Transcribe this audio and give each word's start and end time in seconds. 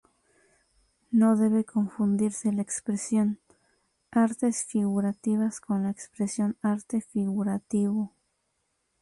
No 1.11 1.35
debe 1.37 1.63
confundirse 1.63 2.51
la 2.51 2.63
expresión 2.63 3.37
"artes 4.09 4.63
figurativas" 4.65 5.61
con 5.61 5.83
la 5.83 5.91
expresión 5.91 6.57
"arte 6.63 7.01
figurativo". 7.01 8.11